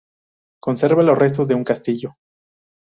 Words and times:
Conserva 0.63 1.03
los 1.03 1.15
restos 1.19 1.47
de 1.47 1.53
un 1.53 1.63
castillo. 1.63 2.15